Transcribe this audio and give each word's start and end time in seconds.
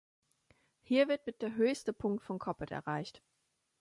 Hier 0.81 1.07
wird 1.09 1.27
mit 1.27 1.43
der 1.43 1.53
höchste 1.53 1.93
Punkt 1.93 2.23
von 2.23 2.39
Coppet 2.39 2.71
erreicht. 2.71 3.21